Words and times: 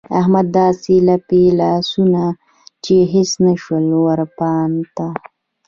احمد 0.19 0.47
داسې 0.59 0.91
الپی 1.07 1.39
الا 1.51 1.71
سو 1.89 2.03
چې 2.83 2.95
هيڅ 3.13 3.31
نه 3.45 3.53
شول 3.63 3.85
ورپاته. 4.05 5.07